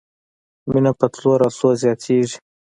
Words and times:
مینه 0.71 0.91
په 0.99 1.05
تلو 1.13 1.31
راتلو 1.41 1.69
زیاتیږي. 1.81 2.37